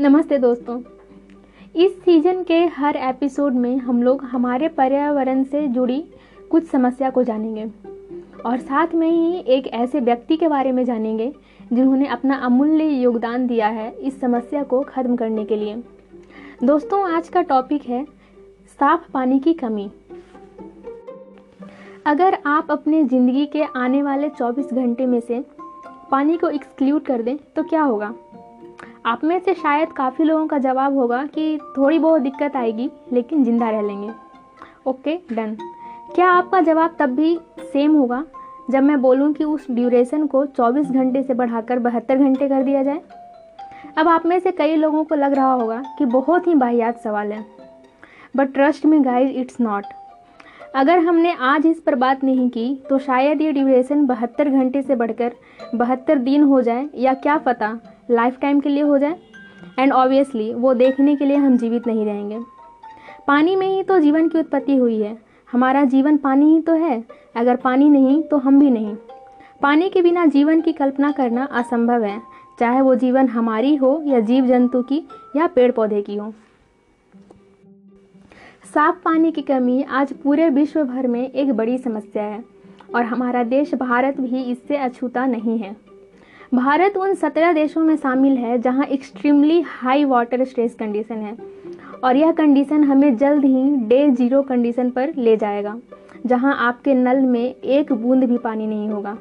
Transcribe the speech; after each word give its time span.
नमस्ते 0.00 0.38
दोस्तों। 0.38 0.80
इस 1.76 1.92
सीज़न 2.04 2.42
के 2.42 2.58
हर 2.66 2.96
एपिसोड 2.96 3.54
में 3.54 3.76
हम 3.76 4.02
लोग 4.02 4.22
हमारे 4.24 4.68
पर्यावरण 4.68 5.44
से 5.44 5.66
जुड़ी 5.68 6.04
कुछ 6.50 6.66
समस्या 6.66 7.10
को 7.10 7.22
जानेंगे 7.22 7.64
और 8.46 8.58
साथ 8.58 8.94
में 8.94 9.08
ही 9.10 9.38
एक 9.38 9.66
ऐसे 9.66 10.00
व्यक्ति 10.00 10.36
के 10.36 10.48
बारे 10.48 10.72
में 10.72 10.84
जानेंगे 10.84 11.32
जिन्होंने 11.72 12.06
अपना 12.06 12.36
अमूल्य 12.36 12.84
योगदान 12.84 13.46
दिया 13.46 13.68
है 13.68 13.90
इस 13.90 14.20
समस्या 14.20 14.62
को 14.62 14.80
ख़त्म 14.80 15.16
करने 15.16 15.44
के 15.44 15.56
लिए। 15.56 15.82
दोस्तों, 16.64 17.02
आज 17.10 17.28
का 17.28 17.42
टॉपिक 17.42 17.82
है 17.82 18.04
साफ़ 18.78 19.10
पानी 19.12 19.38
की 19.38 19.54
कमी। 19.54 19.90
अगर 22.06 22.38
आप 22.46 22.70
अपने 22.70 23.04
ज़िंदगी 23.04 23.46
के 23.46 23.64
आने 23.76 24.02
वाले 24.02 24.28
24 24.28 24.72
घंटे 24.72 25.06
में 25.06 25.20
से 25.20 25.44
पानी 26.10 26.36
को 26.36 26.48
एक्सक्लूड 26.48 27.02
कर 27.02 27.22
दें 27.22 27.36
तो 27.36 27.62
क्या 27.62 27.82
होगा? 27.82 28.14
आप 29.06 29.22
में 29.24 29.38
से 29.40 29.52
शायद 29.54 29.92
काफ़ी 29.92 30.24
लोगों 30.24 30.46
का 30.46 30.58
जवाब 30.58 30.96
होगा 30.96 31.22
कि 31.24 31.58
थोड़ी 31.76 31.98
बहुत 31.98 32.22
दिक्कत 32.22 32.56
आएगी, 32.56 32.88
लेकिन 33.12 33.44
ज़िंदा 33.44 33.68
रह 33.70 33.82
लेंगे। 33.82 34.10
Okay, 34.86 35.16
done. 35.32 35.56
क्या 36.14 36.28
आपका 36.28 36.60
जवाब 36.60 36.96
तब 36.98 37.10
भी 37.10 37.38
सेम 37.62 37.94
होगा, 37.96 38.22
जब 38.70 38.82
मैं 38.82 39.00
बोलूँ 39.02 39.32
कि 39.32 39.44
उस 39.44 39.70
ड्यूरेशन 39.70 40.26
को 40.26 40.44
24 40.48 40.90
घंटे 40.90 41.22
से 41.22 41.34
बढ़ाकर 41.34 41.78
बहत्तर 41.78 42.18
घंटे 42.18 42.48
कर 42.48 42.62
दिया 42.62 42.82
जाए? 42.82 43.00
अब 43.98 44.08
आप 44.08 44.26
में 44.26 44.38
से 44.40 44.50
कई 44.52 44.76
लोगों 44.76 45.04
को 45.04 45.14
लग 45.14 45.34
रहा 45.34 45.52
होगा 45.52 45.82
कि 45.98 46.04
बहुत 46.06 46.46
ही 46.46 46.54
बाहियात 46.56 47.00
सवाल 47.00 47.32
है। 47.32 47.44
But 48.36 48.52
trust 48.54 48.86
me 48.86 49.04
guys 49.04 49.30
it's 49.30 49.60
not 49.60 49.84
अगर 50.74 50.98
हमने 50.98 51.32
आज 51.32 51.66
इस 51.66 51.80
पर 51.80 51.94
बात 51.94 52.24
नहीं 52.24 52.48
की 52.50 52.74
तो 52.88 52.98
शायद 52.98 53.42
ये 53.42 53.52
ड्यूरेशन 53.52 54.06
बहत्तर 54.06 54.48
घंटे 54.48 54.82
से 54.82 54.96
बढ़कर 54.96 55.32
बहत्तर 55.74 56.18
दिन 56.18 56.42
हो 56.42 56.62
जाए, 56.62 56.88
या 56.94 57.14
क्या 57.14 57.36
पता? 57.38 57.78
लाइफ 58.10 58.38
टाइम 58.40 58.60
के 58.60 58.68
लिए 58.68 58.82
हो 58.82 58.98
जाए। 58.98 59.16
एंड 59.78 59.92
ऑब्वियसली 59.92 60.54
वो 60.54 60.74
देखने 60.74 61.16
के 61.16 61.24
लिए 61.24 61.36
हम 61.36 61.56
जीवित 61.56 61.86
नहीं 61.86 62.04
रहेंगे। 62.04 62.40
पानी 63.26 63.56
में 63.56 63.66
ही 63.66 63.82
तो 63.82 63.98
जीवन 63.98 64.28
की 64.28 64.38
उत्पत्ति 64.38 64.76
हुई 64.76 65.00
है। 65.00 65.18
हमारा 65.52 65.84
जीवन 65.84 66.16
पानी 66.16 66.54
ही 66.54 66.60
तो 66.60 66.72
है। 66.72 67.04
अगर 67.36 67.56
पानी 67.56 67.90
नहीं 67.90 68.22
तो 68.22 68.38
हम 68.38 68.60
भी 68.60 68.70
नहीं। 68.70 68.96
पानी 69.62 69.88
के 69.88 70.02
बिना 70.02 70.26
जीवन 70.26 70.60
की 70.60 70.72
कल्पना 70.72 71.12
करना 71.12 71.44
असंभव 71.44 72.02
है। 72.02 72.22
चाहे 72.60 72.80
वो 72.80 72.94
जीवन 72.94 73.28
हमारी 73.28 73.76
हो 73.76 74.02
या 74.04 74.20
जीव 74.20 74.46
जंतु 74.46 74.82
की 74.82 75.08
या 75.36 75.46
पेड़ 75.46 75.72
पौधे 75.72 76.02
की 76.02 76.16
हो। 76.16 76.34
साफ़ 78.74 78.96
पानी 79.04 79.32
की 79.32 79.42
कमी 79.42 79.82
आज 79.82 80.12
पूरे 80.12 80.48
विश्व 80.48 80.84
भर 80.84 81.06
में 81.06 81.30
एक 81.30 81.52
बड़ी 81.52 81.78
समस्या 81.78 82.22
है। 82.22 82.44
और 82.94 83.04
हमारा 83.04 83.42
देश 83.42 83.74
भारत 83.74 84.20
भी 84.20 84.42
इससे 84.42 84.76
अछूता 84.76 85.26
नहीं 85.26 85.58
है। 85.58 85.85
भारत 86.54 86.96
उन 86.96 87.14
सत्रह 87.14 87.52
देशों 87.52 87.82
में 87.82 87.96
शामिल 87.96 88.36
है 88.38 88.58
जहाँ 88.58 88.84
extremely 88.86 89.60
high 89.68 90.04
water 90.04 90.44
stress 90.44 90.74
condition 90.74 91.14
है। 91.16 91.36
और 92.04 92.16
यह 92.16 92.32
कंडीशन 92.32 92.84
हमें 92.84 93.16
जल्द 93.16 93.44
ही 93.44 93.64
डे 93.88 94.10
ज़ीरो 94.10 94.42
कंडीशन 94.42 94.90
पर 94.90 95.12
ले 95.16 95.36
जाएगा, 95.36 95.76
जहाँ 96.26 96.56
आपके 96.58 96.94
नल 96.94 97.20
में 97.22 97.44
एक 97.44 97.92
बूंद 97.92 98.24
भी 98.24 98.38
पानी 98.38 98.66
नहीं 98.66 98.88
होगा। 98.88 99.16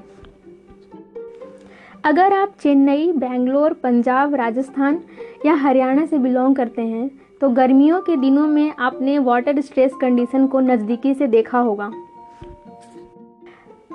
अगर 2.03 2.33
आप 2.33 2.53
चेन्नई, 2.59 3.11
बेंगलोर, 3.13 3.73
पंजाब, 3.73 4.35
राजस्थान 4.35 4.99
या 5.45 5.53
हरियाणा 5.55 6.05
से 6.05 6.17
बिलोंग 6.19 6.55
करते 6.55 6.81
हैं 6.83 7.09
तो 7.41 7.49
गर्मियों 7.51 8.01
के 8.01 8.15
दिनों 8.17 8.47
में 8.47 8.71
आपने 8.71 9.17
वाटर 9.19 9.61
स्ट्रेस 9.61 9.93
कंडीशन 10.01 10.45
को 10.47 10.59
नज़दीकी 10.61 11.13
से 11.13 11.27
देखा 11.27 11.59
होगा। 11.59 11.91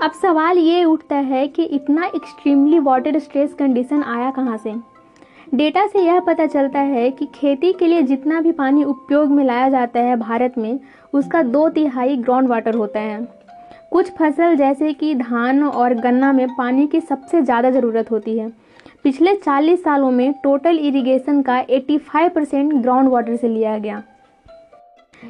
अब 0.02 0.12
सवाल 0.12 0.58
ये 0.58 0.84
उठता 0.84 1.16
है 1.16 1.46
कि 1.48 1.62
इतना 1.64 2.04
एक्सट्रीमली 2.06 2.78
वाटर 2.78 3.18
स्ट्रेस 3.18 3.52
कंडीशन 3.54 4.02
आया 4.02 4.30
कहाँ 4.30 4.56
से? 4.56 4.72
डेटा 5.54 5.86
से 5.86 5.98
यह 5.98 6.20
पता 6.20 6.46
चलता 6.46 6.80
है 6.80 7.10
कि 7.10 7.26
खेती 7.34 7.72
के 7.72 7.86
लिए 7.86 8.02
जितना 8.02 8.40
भी 8.40 8.52
पानी 8.52 8.84
उपयोग 8.84 9.30
में 9.30 9.44
लाया 9.44 9.68
जाता 9.68 10.00
है 10.00 10.16
भारत 10.16 10.54
में, 10.58 10.78
उसका 11.12 11.42
दो 11.42 11.68
तिहाई 11.68 12.16
ग्राउंड 12.16 12.48
वाटर 12.48 12.74
होता 12.74 13.00
है। 13.00 13.20
कुछ 13.90 14.10
फ़सल 14.10 14.56
जैसे 14.56 14.92
कि 14.92 15.14
धान 15.14 15.62
और 15.64 15.94
गन्ना 15.94 16.32
में 16.32 16.46
पानी 16.56 16.86
की 16.86 17.00
सबसे 17.00 17.42
ज़्यादा 17.42 17.70
ज़रूरत 17.70 18.10
होती 18.10 18.38
है। 18.38 18.48
पिछले 19.04 19.34
40 19.36 19.82
सालों 19.82 20.10
में 20.10 20.32
टोटल 20.32 20.78
इरिगेशन 20.78 21.42
का 21.42 21.64
85 21.70 22.28
परसेंट 22.28 22.72
ग्राउंड 22.72 23.08
वाटर 23.08 23.36
से 23.36 23.48
लिया 23.48 23.78
गया। 23.78 24.02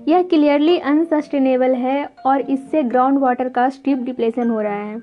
यह 0.08 0.22
क्लियरली 0.22 0.78
अनसस्टेनेबल 0.78 1.74
है 1.74 2.08
और 2.26 2.40
इससे 2.40 2.82
ग्राउंड 2.82 3.18
वाटर 3.18 3.48
का 3.48 3.68
स्टीप 3.68 3.98
डिप्लेशन 3.98 4.50
हो 4.50 4.60
रहा 4.60 4.74
है। 4.74 5.02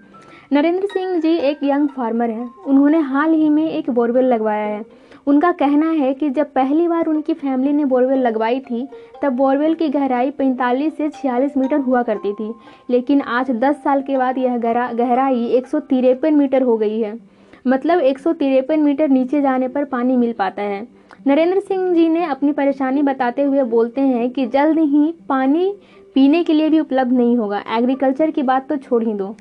नरेंद्र 0.54 0.86
सिंह 0.86 1.20
जी 1.20 1.36
एक 1.36 1.58
यंग 1.64 1.88
फार्मर 1.88 2.30
हैं। 2.30 2.50
उन्होंने 2.68 2.98
हाल 2.98 3.34
ही 3.34 3.50
में 3.50 3.70
एक 3.72 3.90
बोरवेल 3.90 4.26
लगवाया 4.26 4.66
है। 4.66 4.86
उनका 5.28 5.52
कहना 5.52 5.90
है 5.92 6.14
कि 6.14 6.30
जब 6.30 6.54
पहली 6.54 6.88
बार 6.88 7.06
उनकी 7.06 7.34
फैमिली 7.34 7.74
ने 7.74 7.86
बोरवेल 7.86 8.20
लगवाई 8.20 8.60
थी, 8.60 8.88
तब 9.22 9.34
बोरवेल 9.34 9.74
की 9.74 9.90
गहराई 9.90 10.32
45 10.32 10.98
से 10.98 11.10
46 11.10 11.58
मीटर 11.58 11.78
हुआ 11.78 12.04
करती 12.04 12.34
थी। 12.34 12.54
लेकिन 12.90 13.22
आज 13.22 13.52
10 13.52 13.84
साल 13.84 14.02
के 14.02 14.18
बाद 14.18 14.38
यह 14.38 14.58
गहराई 14.94 15.46
एक 15.46 15.68
सौ 15.68 15.80
तिरपन 15.80 16.34
मीटर 16.34 16.62
हो 16.62 16.78
गई 16.78 17.00
है। 17.00 17.37
मतलब 17.68 18.00
एक 18.00 18.20
सौ 18.20 18.34
तिरपन 18.34 18.80
मीटर 18.80 19.10
नीचे 19.10 19.42
जाने 19.42 19.68
पर 19.68 19.84
पानी 19.84 20.16
मिल 20.18 20.34
पाता 20.34 20.62
है। 20.62 20.88
नरेंद्र 21.28 21.60
सिंह 21.60 21.94
जी 21.94 22.10
ने 22.10 22.26
अपनी 22.26 22.52
परेशानी 22.52 23.02
बताते 23.02 23.42
हुए 23.42 23.64
बोलते 23.64 24.02
हैं 24.02 24.30
कि 24.30 24.46
जल्द 24.46 24.80
ही 24.80 25.14
पानी 25.30 25.74
पीने 26.16 26.44
के 26.44 26.54
लिए 26.54 26.70
भी 26.70 26.80
उपलब्ध 26.80 27.14
नहीं 27.14 27.38
होगा। 27.38 27.64
एग्रीकल्चर 27.78 28.32
की 28.32 28.42
बात 28.42 28.70
तो 28.70 28.76
छोड़ 28.76 29.04
ही 29.04 29.14
दो। 29.14 29.36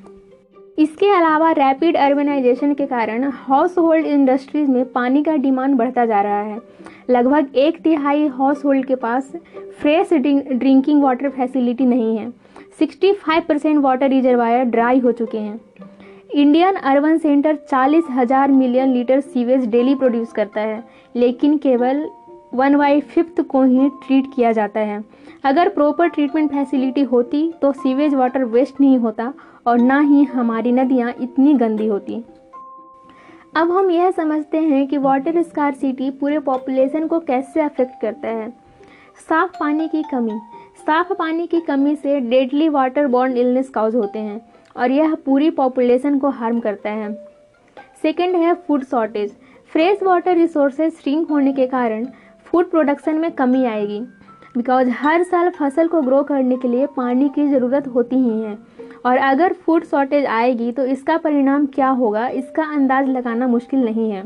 इसके 0.79 1.09
अलावा 1.09 1.51
रैपिड 1.51 1.97
अर्बनाइजेशन 1.97 2.73
के 2.73 2.85
कारण 2.85 3.23
हाउस 3.23 3.77
होल्ड 3.77 4.05
इंडस्ट्रीज़ 4.05 4.69
में 4.71 4.85
पानी 4.85 5.23
का 5.23 5.35
डिमांड 5.35 5.75
बढ़ता 5.75 6.05
जा 6.05 6.21
रहा 6.21 6.41
है। 6.41 6.59
लगभग 7.09 7.55
एक 7.55 7.81
तिहाई 7.81 8.27
हाउस 8.27 8.65
होल्ड 8.65 8.85
के 8.85 8.95
पास 8.95 9.31
फ्रेश 9.81 10.13
ड्रिंकिंग 10.13 11.03
वाटर 11.03 11.29
फैसिलिटी 11.29 11.85
नहीं 11.85 12.17
है। 12.17 12.31
65 12.79 13.47
परसेंट 13.47 13.77
वाटर 13.77 14.09
रिजर्वायर 14.09 14.63
ड्राई 14.63 14.99
हो 14.99 15.11
चुके 15.11 15.37
हैं। 15.37 15.59
इंडियन 16.37 16.75
अर्बन 16.75 17.17
सेंटर 17.17 17.55
चालीस 17.61 18.05
हज़ार 18.11 18.51
million 18.51 18.91
litre 18.93 19.19
sewage 19.19 19.65
daily 19.67 19.93
produce 19.95 20.31
करता 20.31 20.61
है, 20.61 20.83
लेकिन 21.15 21.57
केवल 21.57 22.03
वन 22.53 22.75
बाई 22.77 22.99
फिफ्थ 23.03 23.41
को 23.43 23.61
ही 23.63 23.87
ट्रीट 24.01 24.25
किया 24.35 24.51
जाता 24.51 24.79
है। 24.79 25.03
अगर 25.43 25.69
प्रॉपर 25.69 26.07
ट्रीटमेंट 26.07 26.51
फैसिलिटी 26.51 27.03
होती 27.03 27.41
तो 27.61 27.71
सीवेज 27.73 28.13
वाटर 28.13 28.43
वेस्ट 28.45 28.81
नहीं 28.81 28.97
होता 28.97 29.31
और 29.67 29.79
ना 29.79 29.99
ही 29.99 30.23
हमारी 30.25 30.71
नदियाँ 30.71 31.13
इतनी 31.21 31.53
गंदी 31.53 31.87
होती। 31.87 32.23
अब 33.55 33.71
हम 33.71 33.89
यह 33.91 34.11
समझते 34.11 34.57
हैं 34.59 34.85
कि 34.87 34.97
वाटर 34.97 35.41
स्कारसिटी 35.41 36.09
पूरे 36.11 36.39
पॉपुलेशन 36.41 37.07
को 37.07 37.19
कैसे 37.21 37.61
अफेक्ट 37.61 38.01
करता 38.01 38.27
है। 38.29 38.49
साफ़ 39.19 39.57
पानी 39.59 39.87
की 39.87 40.03
कमी। 40.11 40.39
साफ़ 40.79 41.13
पानी 41.13 41.47
की 41.47 41.61
कमी 41.61 41.95
से 41.95 42.19
deadly 42.19 42.69
water 42.69 43.07
borne 43.07 43.37
illness 43.37 43.69
cause 43.69 43.95
होते 43.95 44.19
हैं। 44.19 44.39
और 44.77 44.91
यह 44.91 45.15
पूरी 45.15 45.49
पॉपुलेशन 45.51 46.19
को 46.19 46.29
हार्म 46.29 46.59
करता 46.59 46.89
है। 46.89 47.11
सेकेंड 48.01 48.35
है 48.35 48.53
food 48.57 48.83
shortage 48.83 49.35
fresh 49.71 50.03
water 50.03 50.35
resources 50.35 50.93
shrink 50.93 51.29
होने 51.29 51.53
के 51.53 51.67
कारण 51.67 52.05
फ़ूड 52.45 52.69
प्रोडक्शन 52.71 53.15
में 53.15 53.31
कमी 53.31 53.63
आएगी। 53.65 53.99
बिकॉज़ 54.57 54.89
हर 54.91 55.23
साल 55.23 55.49
फ़सल 55.49 55.87
को 55.87 56.01
ग्रो 56.01 56.21
करने 56.23 56.57
के 56.57 56.67
लिए 56.67 56.85
पानी 56.87 57.29
की 57.29 57.47
ज़रूरत 57.47 57.87
होती 57.87 58.15
ही 58.15 58.41
है। 58.41 58.57
और 59.05 59.17
अगर 59.17 59.53
फ़ूड 59.55 59.83
शॉर्टेज 59.85 60.25
आएगी 60.25 60.71
तो 60.71 60.85
इसका 60.85 61.17
परिणाम 61.17 61.65
क्या 61.65 61.89
होगा? 61.89 62.27
इसका 62.29 62.63
अंदाज 62.65 63.09
लगाना 63.09 63.47
मुश्किल 63.47 63.83
नहीं 63.85 64.09
है। 64.11 64.23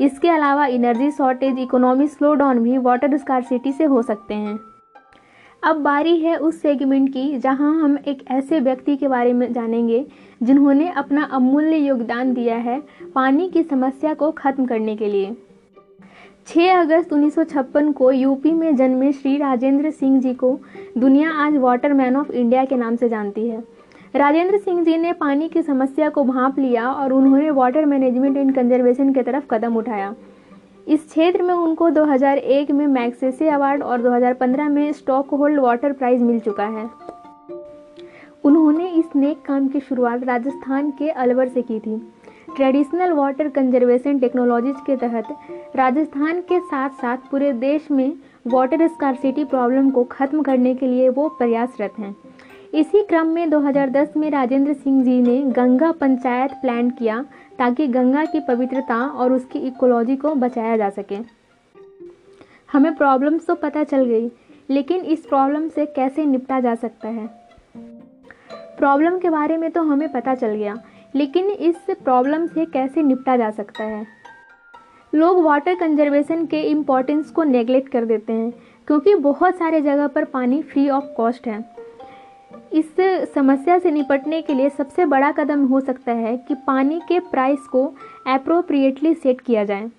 इसके 0.00 0.28
अलावा 0.28 0.66
energy 0.66 1.10
shortage 1.10 1.58
economy 1.58 2.06
slow 2.08 2.34
down 2.34 2.58
भी 2.58 2.78
वाटर 2.78 3.16
स्कारसिटी 3.16 3.72
से 3.72 3.84
हो 3.84 4.02
सकते 4.02 4.34
हैं। 4.34 4.58
अब 5.64 5.76
बारी 5.76 6.16
है 6.20 6.36
उस 6.36 6.60
सेगमेंट 6.62 7.08
की 7.12 7.38
जहाँ 7.38 7.72
हम 7.80 7.96
एक 8.08 8.24
ऐसे 8.30 8.58
व्यक्ति 8.60 8.96
के 8.96 9.08
बारे 9.08 9.32
में 9.32 9.52
जानेंगे, 9.52 10.04
जिन्होंने 10.42 10.88
अपना 10.88 11.22
अमूल्य 11.24 11.76
योगदान 11.76 12.34
दिया 12.34 12.56
है 12.56 12.82
पानी 13.14 13.48
की 13.48 13.62
समस्या 13.62 14.12
को 14.14 14.30
खत्म 14.30 14.66
करने 14.66 14.96
के 14.96 15.08
लिए। 15.08 15.32
6 16.46 16.80
अगस्त 16.80 17.12
1956 17.12 17.92
को 17.92 18.10
यूपी 18.12 18.50
में 18.50 18.76
जन्मे 18.76 19.12
श्री 19.12 19.36
राजेंद्र 19.36 19.90
सिंह 19.90 20.20
जी 20.20 20.34
को 20.34 20.58
दुनिया 20.98 21.30
आज 21.46 21.56
वाटर 21.56 21.92
मैन 21.92 22.16
ऑफ़ 22.16 22.32
इंडिया 22.32 22.64
के 22.64 22.76
नाम 22.76 22.96
से 22.96 23.08
जानती 23.08 23.48
है। 23.48 23.62
राजेंद्र 24.16 24.58
सिंह 24.58 24.84
जी 24.84 24.96
ने 24.96 25.12
पानी 25.12 25.48
की 25.48 25.62
समस्या 25.62 26.08
को 26.08 26.24
भांप 26.24 26.58
लिया 26.58 26.90
और 26.90 27.12
उन्होंने 27.12 27.50
वाटर 27.50 27.84
मैनेजमेंट 27.84 28.36
एंड 28.36 28.54
कंजर्वेशन 28.54 29.12
की 29.12 29.22
तरफ़ 29.22 29.44
कदम 29.50 29.76
उठाया। 29.76 30.14
इस 30.88 31.06
क्षेत्र 31.08 31.42
में 31.42 31.54
उनको 31.54 31.90
2001 31.90 32.70
में 32.70 32.86
मैक्सेसे 32.86 33.48
अवार्ड 33.48 33.82
और 33.82 34.02
2015 34.02 34.68
में 34.68 34.92
स्टॉक 34.92 35.28
होल्ड 35.28 35.60
वाटर 35.60 35.92
प्राइज 35.92 36.22
मिल 36.22 36.40
चुका 36.40 36.66
है। 36.66 36.90
उन्होंने 38.44 38.88
इस 38.88 39.16
नेक 39.16 39.42
काम 39.42 39.68
की 39.68 39.80
शुरुआत 39.80 40.24
राजस्थान 40.24 40.90
के 40.90 41.08
अलवर 41.08 41.48
से 41.48 41.62
की 41.62 41.78
थी। 41.80 41.96
ट्रेडिशनल 42.56 43.12
वाटर 43.12 43.48
कंजर्वेशन 43.48 44.18
टेक्नोलॉजीज़ 44.18 44.84
के 44.86 44.96
तहत 44.96 45.24
राजस्थान 45.76 46.40
के 46.40 46.60
साथ 46.60 46.90
साथ 46.90 47.16
पूरे 47.30 47.52
देश 47.52 47.90
में 47.90 48.12
वाटर 48.46 48.86
स्कारसिटी 48.86 49.44
प्रॉब्लम 49.44 49.90
को 49.90 50.04
खत्म 50.04 50.42
करने 50.42 50.74
के 50.74 50.86
लिए 50.86 51.08
वो 51.08 51.28
प्रयासरत 51.28 51.92
हैं। 51.98 52.16
इसी 52.74 53.02
क्रम 53.02 53.26
में 53.26 53.50
2010 53.50 54.16
में 54.16 54.30
राजेंद्र 54.30 54.72
सिंह 54.72 55.02
जी 55.04 55.20
ने 55.22 55.38
गंगा 55.52 55.90
पंचायत 55.92 56.52
प्लान 56.52 56.90
किया 56.90 57.24
ताकि 57.58 57.86
गंगा 57.86 58.24
की 58.24 58.40
पवित्रता 58.40 58.96
और 59.06 59.32
उसकी 59.32 59.58
इकोलॉजी 59.58 60.16
को 60.16 60.34
बचाया 60.34 60.76
जा 60.76 60.88
सके। 60.90 61.18
हमें 62.72 62.94
प्रॉब्लम्स 62.94 63.46
तो 63.46 63.54
पता 63.54 63.84
चल 63.84 64.04
गई, 64.04 64.30
लेकिन 64.70 65.00
इस 65.00 65.20
प्रॉब्लम 65.20 65.68
से 65.68 65.86
कैसे 65.86 66.24
निपटा 66.24 66.60
जा 66.60 66.74
सकता 66.74 67.08
है? 67.08 67.26
प्रॉब्लम 68.78 69.18
के 69.18 69.30
बारे 69.30 69.56
में 69.56 69.70
तो 69.70 69.82
हमें 69.82 70.12
पता 70.12 70.34
चल 70.34 70.54
गया, 70.54 70.76
लेकिन 71.14 71.50
इस 71.50 71.76
प्रॉब्लम 72.04 72.46
से 72.46 72.64
कैसे 72.64 73.02
निपटा 73.02 73.36
जा 73.36 73.50
सकता 73.50 73.84
है? 73.84 74.06
लोग 75.14 75.42
वाटर 75.42 75.74
कंजर्वेशन 75.74 76.44
के 76.46 76.62
इम्पोर्टेंस 76.62 77.30
को 77.30 77.42
नेगलेक्ट 77.42 77.92
कर 77.92 78.04
देते 78.04 78.32
हैं, 78.32 78.50
क्योंकि 78.86 79.14
बहुत 79.14 79.56
सारे 79.56 79.80
जगह 79.80 80.06
पर 80.06 80.24
पानी 80.24 80.62
फ्री 80.62 80.88
ऑफ़ 80.88 81.04
कॉस्ट 81.16 81.46
है। 81.46 81.73
इस 82.72 82.96
समस्या 83.34 83.78
से 83.78 83.90
निपटने 83.90 84.40
के 84.42 84.54
लिए 84.54 84.68
सबसे 84.68 85.04
बड़ा 85.06 85.30
कदम 85.32 85.64
हो 85.66 85.80
सकता 85.80 86.12
है 86.12 86.36
कि 86.38 86.54
पानी 86.66 87.00
के 87.08 87.18
प्राइस 87.20 87.66
को 87.66 87.84
अप्रोप्रिएटली 88.26 89.14
सेट 89.14 89.40
किया 89.40 89.64
जाए। 89.64 89.90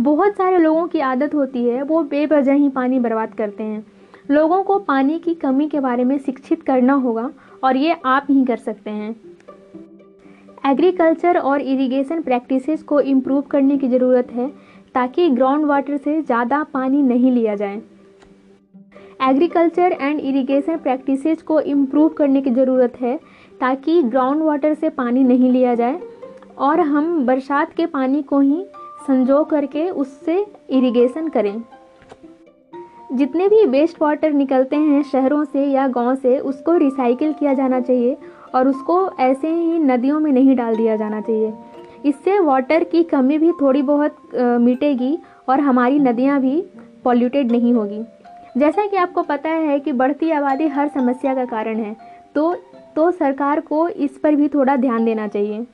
बहुत 0.00 0.36
सारे 0.36 0.58
लोगों 0.58 0.86
की 0.88 1.00
आदत 1.00 1.34
होती 1.34 1.64
है, 1.64 1.82
वो 1.82 2.02
बेवजह 2.02 2.52
ही 2.52 2.68
पानी 2.68 2.98
बर्बाद 3.00 3.34
करते 3.34 3.62
हैं। 3.62 3.84
लोगों 4.30 4.62
को 4.62 4.78
पानी 4.78 5.18
की 5.18 5.34
कमी 5.34 5.68
के 5.68 5.80
बारे 5.80 6.04
में 6.04 6.18
शिक्षित 6.18 6.62
करना 6.62 6.94
होगा 6.94 7.30
और 7.64 7.76
ये 7.76 7.96
आप 8.04 8.26
ही 8.30 8.44
कर 8.44 8.56
सकते 8.56 8.90
हैं। 8.90 9.14
एग्रीकल्चर 10.66 11.38
और 11.38 11.60
इरिगेशन 11.60 12.22
प्रैक्टिसेस 12.22 12.82
को 12.82 13.00
इम्प्रूव 13.00 13.40
करने 13.40 13.76
की 13.78 13.88
ज़रूरत 13.88 14.32
है 14.32 14.48
ताकि 14.94 15.28
ग्राउंड 15.30 15.64
वाटर 15.64 15.96
से 15.96 16.20
ज़्यादा 16.22 16.62
पानी 16.64 17.02
नहीं 17.02 17.32
लिया 17.32 17.54
जाए। 17.54 17.80
एग्रीकल्चर 19.24 19.92
एंड 19.92 20.18
इरिगेशन 20.20 20.76
प्रैक्टिसेस 20.76 21.42
को 21.42 21.58
इम्प्रूव 21.60 22.08
करने 22.08 22.40
की 22.42 22.50
ज़रूरत 22.50 23.00
है 23.00 23.16
ताकि 23.60 24.02
ग्राउंड 24.02 24.42
वाटर 24.42 24.74
से 24.74 24.88
पानी 24.88 25.22
नहीं 25.24 25.50
लिया 25.50 25.74
जाए 25.74 26.00
और 26.58 26.80
हम 26.80 27.24
बरसात 27.26 27.72
के 27.72 27.86
पानी 27.86 28.22
को 28.22 28.40
ही 28.40 28.64
संजो 29.06 29.42
करके 29.44 29.88
उससे 29.90 30.44
इरिगेशन 30.70 31.28
करें। 31.28 31.62
जितने 33.12 33.48
भी 33.48 33.64
वेस्ट 33.66 34.02
वाटर 34.02 34.32
निकलते 34.32 34.76
हैं 34.76 35.02
शहरों 35.02 35.44
से 35.44 35.64
या 35.64 35.86
गाँव 35.88 36.14
से, 36.14 36.38
उसको 36.38 36.76
रिसाइकिल 36.76 37.32
किया 37.32 37.54
जाना 37.54 37.80
चाहिए 37.80 38.16
और 38.54 38.68
उसको 38.68 39.10
ऐसे 39.20 39.48
ही 39.48 39.78
नदियों 39.78 40.20
में 40.20 40.32
नहीं 40.32 40.56
डाल 40.56 40.76
दिया 40.76 40.96
जाना 40.96 41.20
चाहिए। 41.20 41.52
इससे 42.04 42.38
वाटर 42.40 42.84
की 42.84 43.02
कमी 43.04 43.38
भी 43.38 43.52
थोड़ी 43.52 43.82
बहुत 43.82 44.16
मिटेगी 44.60 45.18
और 45.48 45.60
हमारी 45.60 45.98
नदियाँ 45.98 46.40
भी 46.40 46.60
पॉल्यूटेड 47.04 47.52
नहीं 47.52 47.72
होगी। 47.74 48.02
जैसा 48.56 48.86
कि 48.86 48.96
आपको 48.96 49.22
पता 49.22 49.50
है 49.50 49.78
कि 49.80 49.92
बढ़ती 49.92 50.30
आबादी 50.30 50.66
हर 50.68 50.88
समस्या 50.88 51.34
का 51.34 51.44
कारण 51.44 51.76
है 51.76 51.96
तो 52.34 52.54
तो 52.96 53.10
सरकार 53.10 53.60
को 53.60 53.88
इस 53.88 54.18
पर 54.18 54.34
भी 54.34 54.48
थोड़ा 54.48 54.76
ध्यान 54.76 55.04
देना 55.04 55.26
चाहिए। 55.28 55.66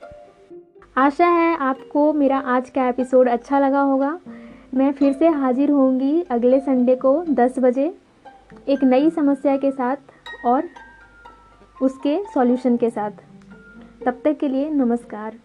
आशा 0.97 1.27
है 1.27 1.55
आपको 1.57 2.13
मेरा 2.13 2.37
आज 2.47 2.69
का 2.69 2.87
एपिसोड 2.89 3.29
अच्छा 3.29 3.59
लगा 3.59 3.81
होगा। 3.81 4.19
मैं 4.73 4.91
फिर 4.91 5.13
से 5.13 5.27
हाजिर 5.27 5.71
होंगी 5.71 6.21
अगले 6.21 6.59
संडे 6.59 6.95
को 6.95 7.13
10 7.29 7.59
बजे 7.59 7.93
एक 8.69 8.83
नई 8.83 9.09
समस्या 9.09 9.57
के 9.57 9.71
साथ 9.71 10.45
और 10.45 10.69
उसके 11.81 12.17
सॉल्यूशन 12.33 12.77
के 12.77 12.89
साथ। 12.89 13.11
तब 14.05 14.21
तक 14.25 14.37
के 14.39 14.47
लिए 14.47 14.69
नमस्कार। 14.69 15.37